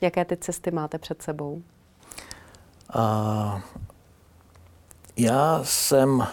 Jaké 0.00 0.24
ty 0.24 0.36
cesty 0.36 0.70
máte 0.70 0.98
před 0.98 1.22
sebou? 1.22 1.62
Uh, 2.94 3.60
já 5.16 5.60
jsem, 5.64 6.26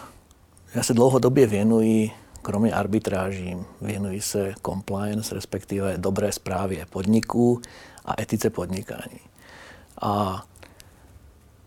já 0.75 0.83
se 0.83 0.93
dlouhodobě 0.93 1.47
věnuji, 1.47 2.11
kromě 2.41 2.73
arbitráží, 2.73 3.57
věnuji 3.81 4.21
se 4.21 4.53
compliance, 4.65 5.35
respektive 5.35 5.97
dobré 5.97 6.31
zprávě 6.31 6.85
podniků 6.85 7.61
a 8.07 8.21
etice 8.21 8.49
podnikání. 8.49 9.19
A 10.01 10.43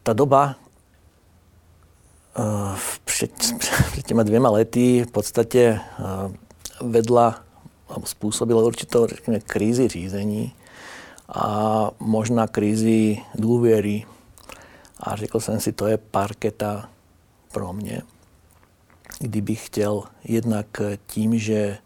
ta 0.03 0.13
doba 0.13 0.57
uh, 2.39 2.79
před, 3.05 3.33
před 3.59 4.07
těma 4.07 4.23
dvěma 4.23 4.51
lety 4.51 5.03
v 5.03 5.11
podstatě 5.11 5.81
uh, 5.99 6.33
vedla, 6.91 7.45
způsobila 8.05 8.63
určitou 8.63 9.07
řekněme, 9.07 9.41
krízi 9.41 9.89
řízení 9.89 10.55
a 11.29 11.91
možná 11.99 12.47
krízi 12.47 13.19
důvěry. 13.35 14.07
A 15.01 15.17
řekl 15.17 15.41
jsem 15.41 15.61
si, 15.61 15.73
to 15.73 15.87
je 15.87 15.97
parketa 15.97 16.89
pro 17.53 17.73
mě, 17.73 18.03
kdybych 19.19 19.67
chtěl 19.67 20.03
jednak 20.25 20.67
tím, 21.07 21.39
že 21.39 21.79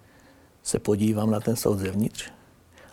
se 0.63 0.79
podívám 0.79 1.31
na 1.31 1.41
ten 1.41 1.57
soud 1.57 1.79
zevnitř, 1.79 2.31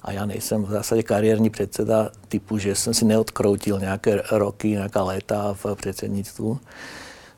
a 0.02 0.12
já 0.12 0.26
nejsem 0.26 0.64
v 0.64 0.70
zásadě 0.70 1.04
kariérní 1.04 1.50
předseda 1.50 2.10
typu, 2.28 2.58
že 2.58 2.76
jsem 2.76 2.94
si 2.94 3.06
neodkroutil 3.06 3.80
nějaké 3.80 4.24
roky, 4.32 4.70
nějaká 4.70 5.04
léta 5.04 5.54
v 5.54 5.76
předsednictvu. 5.76 6.60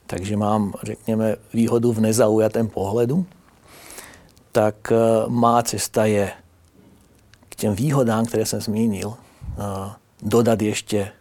Takže 0.08 0.38
mám, 0.38 0.74
řekněme, 0.84 1.36
výhodu 1.54 1.94
v 1.94 2.00
nezaujatém 2.00 2.68
pohledu. 2.68 3.26
Tak 4.52 4.92
eh, 4.92 4.96
má 5.28 5.64
cesta 5.64 6.06
je 6.06 6.32
k 7.50 7.56
těm 7.56 7.76
výhodám, 7.76 8.26
které 8.26 8.46
jsem 8.46 8.62
zmínil, 8.62 9.14
eh, 9.14 9.92
dodat 10.22 10.62
ještě 10.62 11.12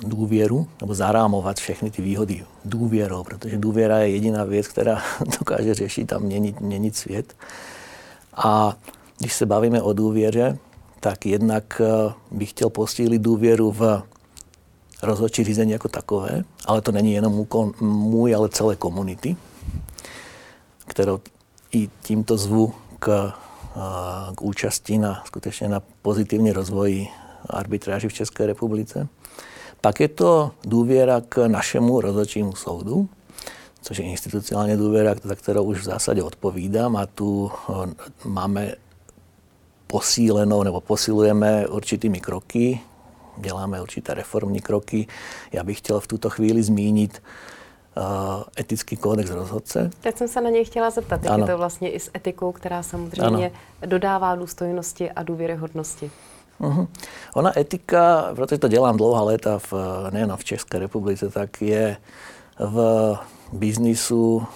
důvěru, 0.00 0.68
nebo 0.80 0.94
zarámovat 0.94 1.56
všechny 1.56 1.90
ty 1.90 2.02
výhody 2.02 2.44
důvěrou, 2.64 3.24
protože 3.24 3.58
důvěra 3.58 3.98
je 3.98 4.10
jediná 4.10 4.44
věc, 4.44 4.68
která 4.68 5.02
dokáže 5.38 5.74
řešit 5.74 6.12
a 6.12 6.18
měnit, 6.18 6.60
měnit 6.60 6.96
svět. 6.96 7.36
A 8.36 8.76
když 9.18 9.32
se 9.34 9.46
bavíme 9.46 9.82
o 9.82 9.92
důvěře, 9.92 10.58
tak 11.00 11.26
jednak 11.26 11.80
eh, 11.84 12.12
bych 12.30 12.50
chtěl 12.50 12.70
posílit 12.70 13.22
důvěru 13.22 13.72
v 13.72 14.02
rozhodčí 15.02 15.44
řízení 15.44 15.72
jako 15.72 15.88
takové, 15.88 16.44
ale 16.64 16.80
to 16.80 16.92
není 16.92 17.12
jenom 17.12 17.46
můj, 17.80 18.34
ale 18.34 18.48
celé 18.48 18.76
komunity, 18.76 19.36
kterou 20.86 21.20
i 21.72 21.88
tímto 22.02 22.36
zvu 22.36 22.72
k, 22.98 23.32
eh, 23.76 24.34
k 24.34 24.42
účasti 24.42 24.98
na 24.98 25.22
skutečně 25.26 25.68
na 25.68 25.82
pozitivní 26.02 26.52
rozvoji 26.52 27.08
arbitráži 27.50 28.08
v 28.08 28.12
České 28.12 28.46
republice. 28.46 29.08
Pak 29.80 30.00
je 30.00 30.08
to 30.08 30.50
důvěra 30.64 31.22
k 31.28 31.46
našemu 31.46 32.00
rozhodčímu 32.00 32.56
soudu, 32.56 33.08
což 33.82 33.98
je 33.98 34.04
institucionálně 34.04 34.76
důvěra, 34.76 35.14
za 35.22 35.34
kterou 35.34 35.64
už 35.64 35.80
v 35.80 35.84
zásadě 35.84 36.22
odpovídám 36.22 36.96
a 36.96 37.06
tu 37.06 37.50
eh, 37.68 37.72
máme 38.24 38.74
posílenou 39.88 40.62
nebo 40.62 40.80
posilujeme 40.80 41.66
určitými 41.66 42.20
kroky, 42.20 42.80
děláme 43.36 43.82
určité 43.82 44.14
reformní 44.14 44.60
kroky. 44.60 45.06
Já 45.52 45.64
bych 45.64 45.78
chtěl 45.78 46.00
v 46.00 46.06
tuto 46.06 46.30
chvíli 46.30 46.62
zmínit 46.62 47.22
uh, 47.96 48.02
etický 48.58 48.96
kódex 48.96 49.30
rozhodce. 49.30 49.90
Teď 50.00 50.16
jsem 50.16 50.28
se 50.28 50.40
na 50.40 50.50
něj 50.50 50.64
chtěla 50.64 50.90
zeptat, 50.90 51.24
jak 51.24 51.32
ano. 51.32 51.44
je 51.44 51.52
to 51.52 51.58
vlastně 51.58 51.90
i 51.90 52.00
s 52.00 52.10
etikou, 52.16 52.52
která 52.52 52.82
samozřejmě 52.82 53.46
ano. 53.46 53.90
dodává 53.90 54.34
důstojnosti 54.34 55.10
a 55.10 55.22
důvěryhodnosti. 55.22 56.10
Uh-huh. 56.60 56.86
Ona 57.34 57.58
etika, 57.58 58.32
protože 58.34 58.58
to 58.58 58.68
dělám 58.68 58.96
dlouhá 58.96 59.22
léta 59.22 59.58
v, 59.58 59.72
nejen 60.10 60.36
v 60.36 60.44
České 60.44 60.78
republice, 60.78 61.28
tak 61.28 61.62
je 61.62 61.96
v 62.58 63.16
biznisu 63.52 64.46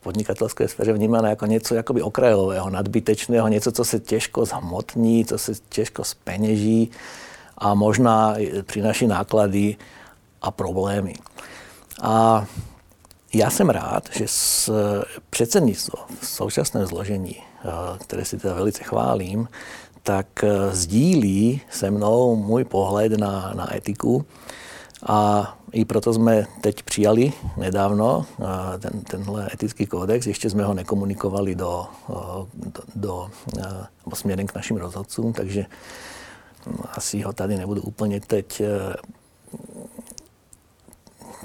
podnikatelské 0.00 0.68
sféře 0.68 0.92
vnímané 0.92 1.30
jako 1.30 1.46
něco 1.46 1.74
jakoby 1.74 2.02
okrajového, 2.02 2.70
nadbytečného, 2.70 3.48
něco, 3.48 3.72
co 3.72 3.84
se 3.84 4.00
těžko 4.00 4.44
zhmotní, 4.44 5.24
co 5.24 5.38
se 5.38 5.52
těžko 5.68 6.04
speněží 6.04 6.90
a 7.58 7.74
možná 7.74 8.36
přináší 8.62 9.06
náklady 9.06 9.76
a 10.42 10.50
problémy. 10.50 11.14
A 12.02 12.46
já 13.34 13.50
jsem 13.50 13.70
rád, 13.70 14.08
že 14.12 14.24
s 14.28 14.72
předsednictvo 15.30 15.98
v 16.20 16.26
současném 16.26 16.86
zložení, 16.86 17.36
eh, 17.36 17.68
které 17.98 18.24
si 18.24 18.38
teda 18.38 18.54
velice 18.54 18.84
chválím, 18.84 19.48
tak 20.02 20.44
eh, 20.44 20.48
sdílí 20.72 21.60
se 21.70 21.90
mnou 21.90 22.36
můj 22.36 22.64
pohled 22.64 23.12
na, 23.12 23.52
na 23.54 23.76
etiku 23.76 24.26
a 25.06 25.48
i 25.72 25.84
proto 25.84 26.12
jsme 26.12 26.46
teď 26.60 26.82
přijali 26.82 27.32
nedávno 27.56 28.26
ten, 28.78 29.00
tenhle 29.00 29.48
etický 29.54 29.86
kódex. 29.86 30.26
Ještě 30.26 30.50
jsme 30.50 30.64
ho 30.64 30.74
nekomunikovali 30.74 31.54
do, 31.54 31.86
do, 32.06 32.48
do, 32.94 33.30
do 34.06 34.16
směrem 34.16 34.46
k 34.46 34.54
našim 34.54 34.76
rozhodcům, 34.76 35.32
takže 35.32 35.66
hm, 36.66 36.78
asi 36.92 37.20
ho 37.22 37.32
tady 37.32 37.56
nebudu 37.56 37.82
úplně 37.82 38.20
teď 38.20 38.60
e, 38.60 38.68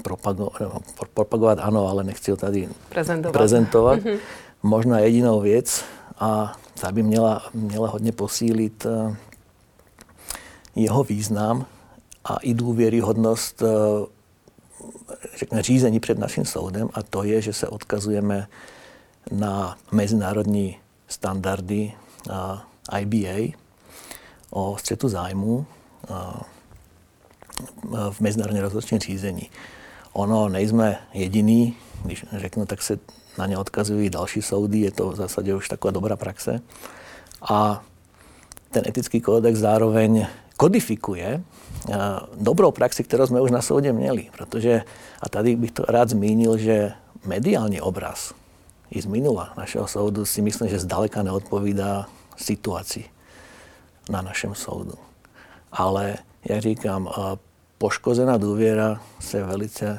propagovat, 0.02 0.60
no, 0.60 0.80
propagovat 1.14 1.58
ano, 1.62 1.88
ale 1.88 2.04
nechci 2.04 2.30
ho 2.30 2.36
tady 2.36 2.68
prezentovat. 2.88 3.32
prezentovat. 3.32 3.98
Mhm. 4.04 4.18
Možná 4.62 4.98
jedinou 4.98 5.40
věc, 5.40 5.84
a 6.18 6.56
ta 6.80 6.92
by 6.92 7.02
měla, 7.02 7.42
měla 7.54 7.88
hodně 7.88 8.12
posílit 8.12 8.86
e, 8.86 9.16
jeho 10.76 11.04
význam 11.04 11.66
a 12.26 12.36
i 12.36 12.54
důvěryhodnost 12.54 13.62
e, 13.62 13.66
řekne, 15.38 15.62
řízení 15.62 16.00
před 16.00 16.18
naším 16.18 16.44
soudem 16.44 16.88
a 16.94 17.02
to 17.02 17.22
je, 17.22 17.40
že 17.42 17.52
se 17.52 17.68
odkazujeme 17.68 18.48
na 19.30 19.78
mezinárodní 19.92 20.76
standardy 21.08 21.92
a 22.30 22.98
IBA 22.98 23.56
o 24.50 24.76
střetu 24.78 25.08
zájmu 25.08 25.66
v 28.10 28.20
mezinárodně 28.20 28.62
rozhodčím 28.62 28.98
řízení. 28.98 29.50
Ono 30.12 30.48
nejsme 30.48 30.98
jediný, 31.12 31.76
když 32.04 32.24
řeknu, 32.32 32.66
tak 32.66 32.82
se 32.82 32.98
na 33.38 33.46
ně 33.46 33.58
odkazují 33.58 34.10
další 34.10 34.42
soudy, 34.42 34.78
je 34.80 34.90
to 34.90 35.10
v 35.10 35.16
zásadě 35.16 35.54
už 35.54 35.68
taková 35.68 35.90
dobrá 35.92 36.16
praxe. 36.16 36.60
A 37.48 37.84
ten 38.70 38.82
etický 38.86 39.20
kódex 39.20 39.58
zároveň 39.58 40.26
kodifikuje 40.56 41.42
dobrou 42.36 42.70
praxi, 42.70 43.04
kterou 43.04 43.26
jsme 43.26 43.40
už 43.40 43.50
na 43.50 43.62
soudě 43.62 43.92
měli. 43.92 44.28
Protože, 44.36 44.82
a 45.22 45.28
tady 45.28 45.56
bych 45.56 45.72
to 45.72 45.82
rád 45.88 46.08
zmínil, 46.08 46.58
že 46.58 46.92
mediální 47.24 47.80
obraz 47.80 48.34
i 48.90 49.02
z 49.02 49.06
minula 49.06 49.52
našeho 49.56 49.86
soudu 49.86 50.24
si 50.24 50.42
myslím, 50.42 50.68
že 50.68 50.78
zdaleka 50.78 51.22
neodpovídá 51.22 52.06
situaci 52.36 53.04
na 54.10 54.22
našem 54.22 54.54
soudu. 54.54 54.94
Ale, 55.72 56.16
jak 56.44 56.60
říkám, 56.60 57.08
poškozená 57.78 58.36
důvěra 58.36 59.00
se 59.20 59.42
velice 59.44 59.98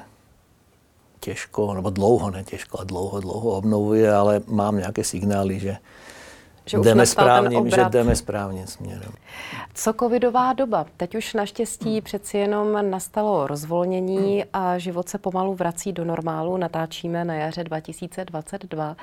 těžko, 1.20 1.74
nebo 1.74 1.89
dlouho, 1.89 2.32
ne 2.32 2.44
těžko, 2.44 2.77
ale 2.77 2.86
dlouho, 2.86 3.20
dlouho 3.20 3.50
obnovuje, 3.51 4.13
ale 4.13 4.41
mám 4.48 4.77
nějaké 4.77 5.03
signály, 5.03 5.60
že 5.60 5.77
že 6.68 6.78
jdeme, 6.78 7.06
správným, 7.06 7.70
že 7.70 7.86
jdeme 7.90 8.16
správným 8.16 8.68
směrem. 8.68 9.12
Co 9.74 9.94
covidová 9.94 10.54
doba? 10.54 10.86
Teď 10.98 11.16
už 11.16 11.34
naštěstí 11.34 11.92
hmm. 11.92 12.02
přeci 12.02 12.38
jenom 12.38 12.90
nastalo 12.90 13.48
rozvolnění 13.48 14.46
a 14.54 14.78
život 14.78 15.10
se 15.10 15.18
pomalu 15.18 15.54
vrací 15.54 15.94
do 15.94 16.06
normálu. 16.06 16.58
Natáčíme 16.58 17.26
na 17.26 17.34
jaře 17.34 17.64
2022 17.64 18.96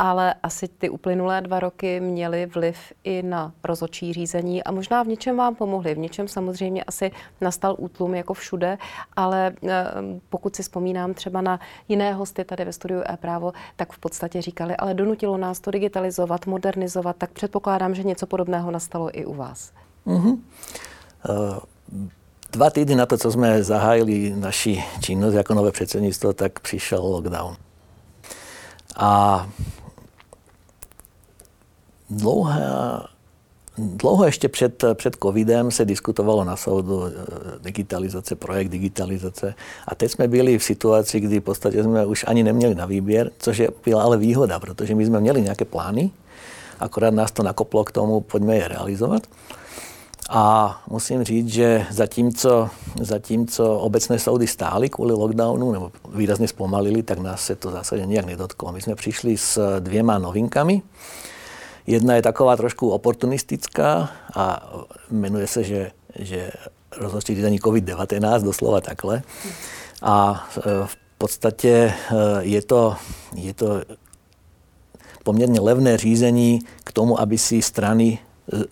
ale 0.00 0.34
asi 0.42 0.68
ty 0.68 0.90
uplynulé 0.90 1.40
dva 1.40 1.60
roky 1.60 2.00
měly 2.00 2.46
vliv 2.46 2.76
i 3.04 3.22
na 3.22 3.52
rozočí 3.64 4.12
řízení 4.12 4.64
a 4.64 4.72
možná 4.72 5.02
v 5.02 5.06
něčem 5.06 5.36
vám 5.36 5.54
pomohly. 5.54 5.94
V 5.94 5.98
něčem 5.98 6.28
samozřejmě 6.28 6.84
asi 6.84 7.10
nastal 7.40 7.76
útlum 7.78 8.14
jako 8.14 8.34
všude, 8.34 8.78
ale 9.16 9.52
eh, 9.68 9.84
pokud 10.28 10.56
si 10.56 10.62
vzpomínám 10.62 11.14
třeba 11.14 11.40
na 11.40 11.60
jiné 11.88 12.12
hosty 12.12 12.44
tady 12.44 12.64
ve 12.64 12.72
studiu 12.72 13.02
e-právo, 13.10 13.52
tak 13.76 13.92
v 13.92 13.98
podstatě 13.98 14.42
říkali, 14.42 14.76
ale 14.76 14.94
donutilo 14.94 15.36
nás 15.36 15.60
to 15.60 15.70
digitalizovat, 15.70 16.46
modernizovat, 16.46 17.16
tak 17.16 17.30
předpokládám, 17.30 17.94
že 17.94 18.02
něco 18.02 18.26
podobného 18.26 18.70
nastalo 18.70 19.18
i 19.18 19.24
u 19.24 19.34
vás. 19.34 19.72
Mm-hmm. 20.06 20.38
Uh 21.28 21.58
dva 22.52 22.70
týdny 22.70 22.94
na 22.94 23.06
to, 23.06 23.18
co 23.18 23.30
jsme 23.32 23.64
zahájili 23.64 24.32
naši 24.36 24.84
činnost 25.00 25.34
jako 25.34 25.54
nové 25.54 25.72
předsednictvo, 25.72 26.32
tak 26.32 26.60
přišel 26.60 27.02
lockdown. 27.02 27.56
A 28.96 29.46
dlouhá, 32.10 33.06
dlouho 33.78 34.24
ještě 34.24 34.48
před, 34.48 34.84
před 34.94 35.16
covidem 35.22 35.70
se 35.70 35.84
diskutovalo 35.84 36.44
na 36.44 36.56
soudu 36.56 37.04
eh, 37.06 37.10
digitalizace, 37.60 38.34
projekt 38.34 38.68
digitalizace. 38.68 39.54
A 39.86 39.94
teď 39.94 40.10
jsme 40.10 40.28
byli 40.28 40.58
v 40.58 40.64
situaci, 40.64 41.20
kdy 41.20 41.40
v 41.40 41.44
podstatě 41.44 41.82
jsme 41.82 42.06
už 42.06 42.24
ani 42.28 42.42
neměli 42.42 42.74
na 42.74 42.86
výběr, 42.86 43.30
což 43.38 43.58
je 43.58 43.68
byla 43.84 44.02
ale 44.02 44.16
výhoda, 44.16 44.60
protože 44.60 44.94
my 44.94 45.06
jsme 45.06 45.20
měli 45.20 45.42
nějaké 45.42 45.64
plány, 45.64 46.10
akorát 46.80 47.14
nás 47.14 47.30
to 47.30 47.42
nakoplo 47.42 47.84
k 47.84 47.92
tomu, 47.92 48.20
pojďme 48.20 48.56
je 48.56 48.68
realizovat. 48.68 49.22
A 50.32 50.76
musím 50.90 51.24
říct, 51.24 51.48
že 51.48 51.86
zatímco, 51.90 52.68
zatímco 53.00 53.78
obecné 53.78 54.18
soudy 54.18 54.46
stály 54.46 54.88
kvůli 54.88 55.12
lockdownu 55.12 55.72
nebo 55.72 55.92
výrazně 56.14 56.48
zpomalili, 56.48 57.02
tak 57.02 57.18
nás 57.18 57.44
se 57.44 57.56
to 57.56 57.68
v 57.68 57.72
zásadě 57.72 58.06
nijak 58.06 58.26
nedotklo. 58.26 58.72
My 58.72 58.82
jsme 58.82 58.94
přišli 58.94 59.36
s 59.36 59.80
dvěma 59.80 60.18
novinkami. 60.18 60.82
Jedna 61.86 62.14
je 62.14 62.22
taková 62.22 62.56
trošku 62.56 62.90
oportunistická 62.90 64.10
a 64.36 64.72
jmenuje 65.10 65.46
se, 65.46 65.64
že, 65.64 65.90
že 66.18 66.50
rozhodčí 66.96 67.34
řízení 67.34 67.60
COVID-19, 67.60 68.42
doslova 68.42 68.80
takhle. 68.80 69.22
A 70.02 70.48
e, 70.56 70.60
v 70.86 70.96
podstatě 71.18 71.70
e, 71.70 71.94
je 72.40 72.62
to, 72.62 72.96
je 73.34 73.54
to 73.54 73.82
poměrně 75.24 75.60
levné 75.60 75.96
řízení 75.96 76.60
k 76.84 76.92
tomu, 76.92 77.20
aby 77.20 77.38
si 77.38 77.62
strany 77.62 78.18
e, 78.52 78.64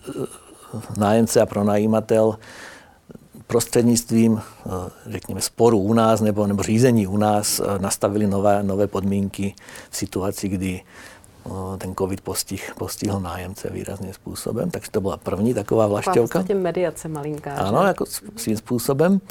nájemce 0.97 1.41
a 1.41 1.45
pronajímatel 1.45 2.37
prostřednictvím, 3.47 4.41
řekněme, 5.05 5.41
sporu 5.41 5.77
u 5.77 5.93
nás 5.93 6.21
nebo, 6.21 6.47
nebo 6.47 6.63
řízení 6.63 7.07
u 7.07 7.17
nás 7.17 7.61
nastavili 7.77 8.27
nové, 8.27 8.63
nové 8.63 8.87
podmínky 8.87 9.55
v 9.89 9.97
situaci, 9.97 10.47
kdy 10.47 10.81
ten 11.77 11.95
covid 11.95 12.21
postih, 12.21 12.71
postihl 12.77 13.19
nájemce 13.19 13.69
výrazným 13.69 14.13
způsobem, 14.13 14.71
takže 14.71 14.91
to 14.91 15.01
byla 15.01 15.17
první 15.17 15.53
taková 15.53 15.87
vlašťovka. 15.87 16.39
Taková 16.39 16.59
mediace 16.59 17.07
malinká. 17.07 17.53
Ano, 17.53 17.83
jako 17.83 18.05
svým 18.35 18.57
způsobem. 18.57 19.21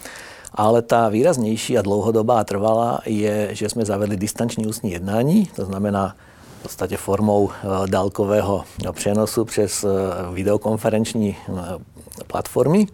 Ale 0.55 0.83
ta 0.83 1.09
výraznější 1.09 1.79
a 1.79 1.83
dlouhodobá 1.83 2.45
trvalá 2.45 3.01
je, 3.07 3.49
že 3.53 3.69
jsme 3.69 3.85
zavedli 3.85 4.17
distanční 4.17 4.67
ústní 4.67 4.91
jednání, 4.91 5.47
to 5.47 5.65
znamená 5.65 6.17
v 6.59 6.63
podstatě 6.63 6.97
formou 6.97 7.51
e, 7.51 7.87
dálkového 7.87 8.65
přenosu 8.93 9.45
přes 9.45 9.85
e, 9.85 9.89
videokonferenční 10.33 11.29
e, 11.29 11.35
platformy 12.27 12.87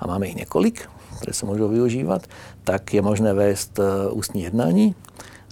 a 0.00 0.06
máme 0.06 0.26
jich 0.26 0.36
několik, 0.36 0.88
které 1.16 1.32
se 1.32 1.46
můžou 1.46 1.68
využívat, 1.68 2.22
tak 2.64 2.94
je 2.94 3.02
možné 3.02 3.34
vést 3.34 3.80
ústní 4.10 4.42
jednání 4.42 4.94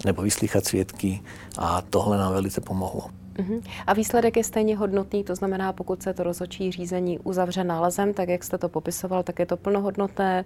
nebo 0.04 0.22
vyslychat 0.22 0.64
svědky 0.64 1.20
a 1.58 1.82
tohle 1.90 2.18
nám 2.18 2.32
velice 2.32 2.60
pomohlo. 2.60 3.02
Uh-huh. 3.38 3.62
A 3.86 3.92
výsledek 3.92 4.36
je 4.36 4.44
stejně 4.44 4.76
hodnotný, 4.76 5.24
to 5.24 5.34
znamená, 5.34 5.72
pokud 5.72 6.02
se 6.02 6.14
to 6.14 6.22
rozhodčí 6.22 6.72
řízení 6.72 7.18
uzavře 7.18 7.64
nálezem, 7.64 8.14
tak 8.14 8.28
jak 8.28 8.44
jste 8.44 8.58
to 8.58 8.68
popisoval, 8.68 9.22
tak 9.22 9.38
je 9.38 9.46
to 9.46 9.56
plnohodnotné, 9.56 10.44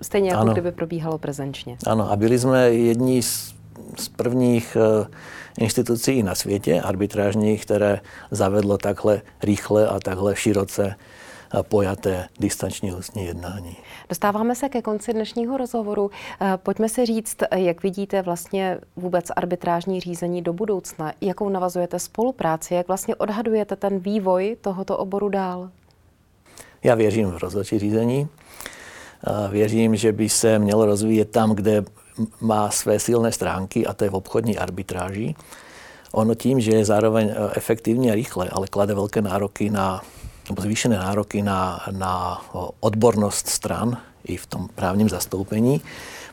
stejně 0.00 0.30
jako 0.30 0.40
ano. 0.40 0.52
kdyby 0.52 0.72
probíhalo 0.72 1.18
prezenčně. 1.18 1.76
Ano, 1.86 2.12
a 2.12 2.16
byli 2.16 2.38
jsme 2.38 2.70
jedni 2.70 3.22
z, 3.22 3.54
z 3.96 4.08
prvních 4.08 4.76
uh, 5.00 5.06
institucí 5.58 6.22
na 6.22 6.34
světě, 6.34 6.80
arbitrážních, 6.80 7.62
které 7.64 8.00
zavedlo 8.30 8.78
takhle 8.78 9.22
rychle 9.42 9.88
a 9.88 10.00
takhle 10.00 10.36
široce 10.36 10.94
pojaté 11.62 12.28
distanční 12.40 12.92
ústní 12.92 13.24
jednání. 13.24 13.76
Dostáváme 14.08 14.54
se 14.54 14.68
ke 14.68 14.82
konci 14.82 15.12
dnešního 15.12 15.56
rozhovoru. 15.56 16.10
Eh, 16.40 16.58
pojďme 16.62 16.88
si 16.88 17.06
říct, 17.06 17.36
jak 17.56 17.82
vidíte 17.82 18.22
vlastně 18.22 18.78
vůbec 18.96 19.24
arbitrážní 19.36 20.00
řízení 20.00 20.42
do 20.42 20.52
budoucna, 20.52 21.12
jakou 21.20 21.48
navazujete 21.48 21.98
spolupráci, 21.98 22.74
jak 22.74 22.88
vlastně 22.88 23.14
odhadujete 23.14 23.76
ten 23.76 23.98
vývoj 23.98 24.56
tohoto 24.60 24.98
oboru 24.98 25.28
dál? 25.28 25.70
Já 26.82 26.94
věřím 26.94 27.30
v 27.30 27.38
rozhodčí 27.38 27.78
řízení. 27.78 28.28
Věřím, 29.50 29.96
že 29.96 30.12
by 30.12 30.28
se 30.28 30.58
mělo 30.58 30.86
rozvíjet 30.86 31.30
tam, 31.30 31.54
kde 31.54 31.84
má 32.40 32.70
své 32.70 32.98
silné 32.98 33.32
stránky, 33.32 33.86
a 33.86 33.92
to 33.92 34.04
je 34.04 34.10
v 34.10 34.14
obchodní 34.14 34.58
arbitráži. 34.58 35.34
Ono 36.12 36.34
tím, 36.34 36.60
že 36.60 36.70
je 36.70 36.84
zároveň 36.84 37.28
eh, 37.30 37.50
efektivní 37.54 38.10
a 38.10 38.14
rychle, 38.14 38.48
ale 38.52 38.66
klade 38.66 38.94
velké 38.94 39.22
nároky 39.22 39.70
na 39.70 40.02
nebo 40.50 40.62
zvýšené 40.62 40.98
nároky 40.98 41.42
na, 41.42 41.80
na 41.90 42.42
odbornost 42.80 43.46
stran 43.46 43.96
i 44.24 44.36
v 44.36 44.46
tom 44.46 44.68
právním 44.74 45.08
zastoupení, 45.08 45.80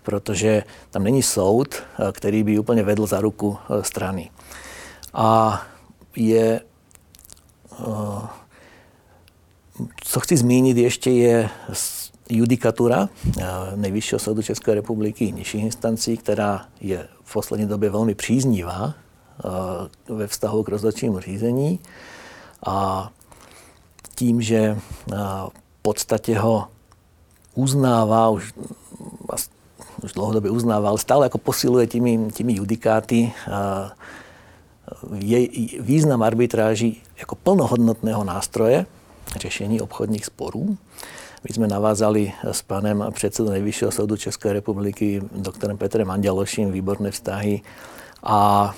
protože 0.03 0.63
tam 0.91 1.03
není 1.03 1.23
soud, 1.23 1.75
eh, 1.75 2.12
který 2.12 2.43
by 2.43 2.60
úplně 2.60 2.84
vedl 2.84 3.06
za 3.06 3.21
ruku 3.21 3.58
eh, 3.58 3.84
strany. 3.84 4.30
A 5.13 5.62
je, 6.15 6.62
eh, 6.62 8.27
co 10.03 10.19
chci 10.19 10.38
zmínit 10.38 10.77
ještě, 10.77 11.12
je 11.12 11.49
judikatura 12.30 13.10
Nejvyššího 13.75 14.19
soudu 14.19 14.41
České 14.41 14.73
republiky 14.73 15.32
nižších 15.32 15.63
instancí, 15.63 16.17
která 16.17 16.65
je 16.82 17.08
v 17.23 17.34
poslední 17.34 17.65
době 17.65 17.89
velmi 17.89 18.15
příznivá 18.15 18.93
ve 20.10 20.27
vztahu 20.27 20.63
k 20.63 20.69
rozhodčímu 20.69 21.19
řízení. 21.19 21.80
A 22.65 23.10
tím, 24.17 24.41
že 24.41 24.77
v 25.47 25.82
podstatě 25.82 26.39
ho 26.39 26.67
uznává, 27.56 28.30
už, 28.30 28.53
už 30.03 30.13
dlouhodobě 30.13 30.51
uznává, 30.51 30.89
ale 30.89 30.97
stále 30.97 31.25
jako 31.25 31.38
posiluje 31.38 31.88
těmi, 31.88 32.32
těmi 32.34 32.53
judikáty 32.53 33.34
je 35.13 35.47
význam 35.80 36.23
arbitráží 36.23 37.01
jako 37.19 37.36
plnohodnotného 37.36 38.23
nástroje 38.23 38.86
řešení 39.36 39.82
obchodních 39.82 40.25
sporů. 40.25 40.77
My 41.43 41.53
jsme 41.53 41.67
navázali 41.67 42.34
s 42.43 42.62
panem 42.62 43.06
předsedou 43.12 43.49
Nejvyššího 43.49 43.91
soudu 43.91 44.17
České 44.17 44.53
republiky, 44.53 45.21
doktorem 45.32 45.77
Petrem 45.77 46.12
Anděloším, 46.12 46.71
výborné 46.71 47.12
vztahy 47.12 47.62
a 48.23 48.73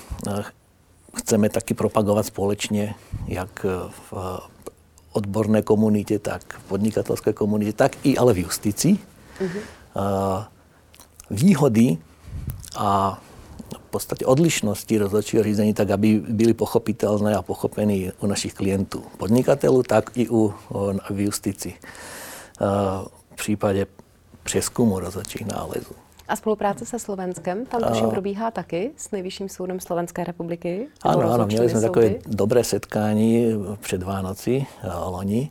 chceme 1.16 1.48
taky 1.48 1.74
propagovat 1.74 2.26
společně, 2.26 2.94
jak 3.26 3.66
v 4.10 4.38
odborné 5.12 5.62
komunitě, 5.62 6.18
tak 6.18 6.54
v 6.54 6.62
podnikatelské 6.62 7.32
komunitě, 7.32 7.72
tak 7.72 7.96
i 8.02 8.18
ale 8.18 8.34
v 8.34 8.38
justici. 8.38 8.98
Mm-hmm. 9.40 9.60
Výhody 11.30 11.98
a 12.76 13.22
podstate 13.90 14.26
odlišnosti 14.26 14.98
rozhodčího 14.98 15.42
řízení, 15.42 15.74
tak 15.74 15.90
aby 15.90 16.22
byly 16.28 16.54
pochopitelné 16.54 17.34
a 17.34 17.42
pochopené 17.42 18.12
u 18.20 18.26
našich 18.26 18.54
klientů, 18.54 19.02
podnikatelů, 19.18 19.82
tak 19.82 20.10
i 20.14 20.28
u, 20.28 20.54
v 21.10 21.20
justici. 21.20 21.74
V 23.30 23.36
případě 23.36 23.86
přeskumu 24.42 25.00
rozhodčích 25.00 25.46
nálezů. 25.46 25.94
A 26.30 26.36
spolupráce 26.36 26.86
se 26.86 26.98
Slovenskem, 26.98 27.66
tam 27.66 27.82
tuším 27.82 28.10
probíhá 28.10 28.50
taky 28.50 28.90
s 28.96 29.10
Nejvyšším 29.10 29.48
soudem 29.48 29.80
Slovenské 29.80 30.24
republiky? 30.24 30.88
Ano, 31.02 31.32
ano, 31.32 31.46
měli 31.46 31.68
jsme 31.68 31.80
takové 31.80 32.14
dobré 32.26 32.64
setkání 32.64 33.46
před 33.80 34.02
Vánoci 34.02 34.66
loni 35.06 35.50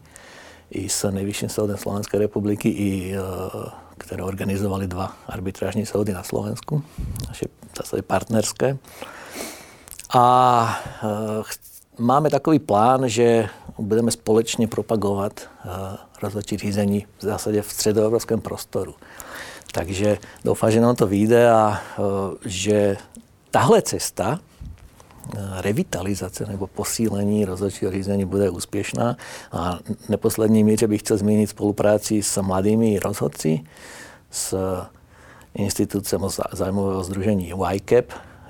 i 0.72 0.90
s 0.90 1.12
Nejvyšším 1.12 1.50
soudem 1.50 1.78
Slovenské 1.78 2.18
republiky, 2.18 2.70
i, 2.70 3.16
které 3.98 4.24
organizovali 4.24 4.88
dva 4.88 5.14
arbitrážní 5.28 5.86
soudy 5.86 6.14
na 6.14 6.24
Slovensku, 6.24 6.84
naše 7.28 7.46
zase 7.78 8.02
partnerské. 8.02 8.78
A 10.14 10.80
máme 11.98 12.30
takový 12.30 12.60
plán, 12.60 13.10
že 13.10 13.48
budeme 13.78 14.12
společně 14.12 14.68
propagovat 14.68 15.42
rozhodčí 16.22 16.58
řízení 16.58 17.08
v 17.18 17.22
zásadě 17.22 17.62
v 17.62 17.72
středoevropském 17.72 18.42
prostoru. 18.42 18.96
Takže 19.72 20.18
doufám, 20.46 20.72
že 20.72 20.82
nám 20.82 20.96
to 20.96 21.08
vyjde 21.08 21.52
a 21.52 21.82
e, 21.82 22.02
že 22.50 22.98
tahle 23.52 23.82
cesta 23.82 24.40
e, 24.40 25.62
revitalizace 25.62 26.46
nebo 26.46 26.68
posílení 26.68 27.46
rozhodčího 27.46 27.92
řízení 27.92 28.26
bude 28.26 28.50
úspěšná. 28.50 29.18
A 29.52 29.80
neposlední 30.10 30.64
míře 30.64 30.88
bych 30.88 31.02
chtěl 31.02 31.18
zmínit 31.18 31.48
spolupráci 31.48 32.24
s 32.24 32.42
mladými 32.42 33.00
rozhodci, 33.00 33.64
s 34.32 34.58
institucem 35.54 36.22
zájmového 36.52 37.04
združení 37.04 37.54
YCAP, 37.72 38.06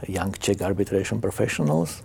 Young 0.08 0.40
Czech 0.40 0.62
Arbitration 0.62 1.22
Professionals, 1.22 2.02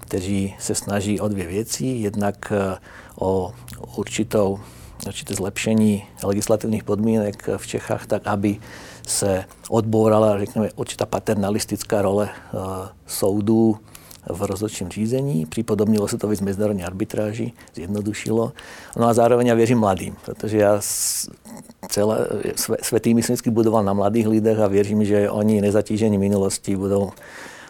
kteří 0.00 0.54
se 0.58 0.74
snaží 0.74 1.20
o 1.20 1.28
dvě 1.28 1.46
věci. 1.46 1.86
Jednak 1.86 2.52
e, 2.52 2.78
o 3.16 3.54
určitou 3.96 4.60
určité 5.06 5.34
zlepšení 5.34 6.04
legislativních 6.24 6.84
podmínek 6.84 7.48
v 7.56 7.66
Čechách, 7.66 8.06
tak 8.06 8.26
aby 8.26 8.56
se 9.06 9.44
odbourala, 9.68 10.38
řekněme, 10.38 10.68
určitá 10.76 11.06
paternalistická 11.06 12.02
role 12.02 12.28
uh, 12.52 12.60
soudů 13.06 13.78
v 14.30 14.42
rozhodčím 14.42 14.88
řízení, 14.88 15.46
připodobnilo 15.46 16.08
se 16.08 16.18
to 16.18 16.28
víc 16.28 16.40
mezinárodní 16.40 16.84
arbitráži, 16.84 17.52
zjednodušilo. 17.74 18.52
No 18.96 19.08
a 19.08 19.14
zároveň 19.14 19.46
já 19.46 19.54
věřím 19.54 19.78
mladým, 19.78 20.16
protože 20.24 20.58
já 20.58 20.80
celé, 21.88 22.28
své, 22.56 22.76
své 22.82 23.00
týmy 23.00 23.22
jsem 23.22 23.34
vždycky 23.34 23.50
budoval 23.50 23.84
na 23.84 23.92
mladých 23.92 24.26
lidech 24.26 24.58
a 24.58 24.66
věřím, 24.66 25.04
že 25.04 25.30
oni 25.30 25.60
nezatížení 25.60 26.18
minulostí 26.18 26.76
budou 26.76 27.10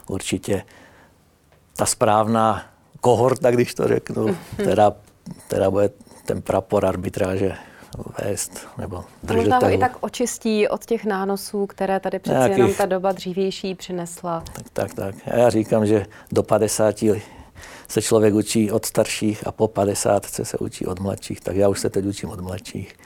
určitě 0.08 0.62
ta 1.76 1.86
správná 1.86 2.62
kohorta, 3.00 3.50
když 3.50 3.74
to 3.74 3.88
řeknu, 3.88 4.36
která, 4.54 4.92
která 5.46 5.70
bude 5.70 5.90
ten 6.24 6.42
prapor 6.42 6.86
arbitráže 6.86 7.54
vést 8.24 8.66
nebo 8.78 9.04
držet. 9.22 9.38
Možná 9.38 9.58
ho 9.58 9.70
i 9.70 9.78
tak 9.78 9.96
očistí 10.00 10.68
od 10.68 10.84
těch 10.84 11.04
nánosů, 11.04 11.66
které 11.66 12.00
tady 12.00 12.18
přeci 12.18 12.36
Nějakých... 12.36 12.58
jenom 12.58 12.74
ta 12.74 12.86
doba 12.86 13.12
dřívější 13.12 13.74
přinesla. 13.74 14.44
Tak, 14.52 14.70
tak, 14.72 14.94
tak. 14.94 15.14
A 15.32 15.36
já 15.36 15.50
říkám, 15.50 15.86
že 15.86 16.06
do 16.32 16.42
50 16.42 17.04
se 17.88 18.02
člověk 18.02 18.34
učí 18.34 18.70
od 18.70 18.86
starších 18.86 19.46
a 19.46 19.52
po 19.52 19.68
50 19.68 20.24
se 20.26 20.58
učí 20.58 20.86
od 20.86 21.00
mladších, 21.00 21.40
tak 21.40 21.56
já 21.56 21.68
už 21.68 21.80
se 21.80 21.90
teď 21.90 22.04
učím 22.04 22.30
od 22.30 22.40
mladších. 22.40 22.96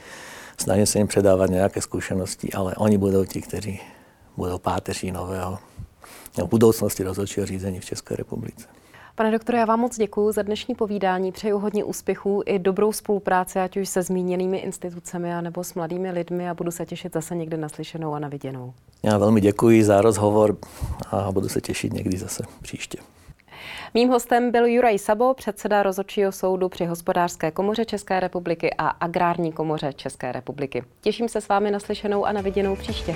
Snažím 0.60 0.86
se 0.86 0.98
jim 0.98 1.08
předávat 1.08 1.50
nějaké 1.50 1.82
zkušenosti, 1.82 2.52
ale 2.52 2.74
oni 2.74 2.98
budou 2.98 3.24
ti, 3.24 3.42
kteří 3.42 3.80
budou 4.36 4.58
páteří 4.58 5.12
nového 5.12 5.58
no, 6.38 6.46
budoucnosti 6.46 7.02
rozhodčího 7.02 7.46
řízení 7.46 7.80
v 7.80 7.84
České 7.84 8.16
republice. 8.16 8.66
Pane 9.16 9.30
doktore, 9.30 9.58
já 9.58 9.64
vám 9.64 9.80
moc 9.80 9.96
děkuji 9.96 10.32
za 10.32 10.42
dnešní 10.42 10.74
povídání. 10.74 11.32
Přeju 11.32 11.58
hodně 11.58 11.84
úspěchů 11.84 12.42
i 12.46 12.58
dobrou 12.58 12.92
spolupráci, 12.92 13.58
ať 13.60 13.76
už 13.76 13.88
se 13.88 14.02
zmíněnými 14.02 14.58
institucemi, 14.58 15.30
nebo 15.40 15.64
s 15.64 15.74
mladými 15.74 16.10
lidmi 16.10 16.50
a 16.50 16.54
budu 16.54 16.70
se 16.70 16.86
těšit 16.86 17.12
zase 17.12 17.34
někdy 17.34 17.56
naslyšenou 17.56 18.14
a 18.14 18.18
na 18.18 18.28
viděnou. 18.28 18.72
Já 19.02 19.18
velmi 19.18 19.40
děkuji 19.40 19.84
za 19.84 20.00
rozhovor 20.00 20.56
a 21.10 21.32
budu 21.32 21.48
se 21.48 21.60
těšit 21.60 21.92
někdy 21.92 22.18
zase 22.18 22.42
příště. 22.62 22.98
Mým 23.94 24.08
hostem 24.08 24.50
byl 24.50 24.66
Juraj 24.66 24.98
Sabo, 24.98 25.34
předseda 25.34 25.82
rozhodčího 25.82 26.32
soudu 26.32 26.68
při 26.68 26.84
hospodářské 26.84 27.50
komoře 27.50 27.84
České 27.84 28.20
republiky 28.20 28.70
a 28.78 28.88
agrární 28.88 29.52
komoře 29.52 29.92
České 29.92 30.32
republiky. 30.32 30.84
Těším 31.00 31.28
se 31.28 31.40
s 31.40 31.48
vámi 31.48 31.70
naslyšenou 31.70 32.24
a 32.24 32.32
na 32.32 32.40
viděnou 32.40 32.76
příště. 32.76 33.14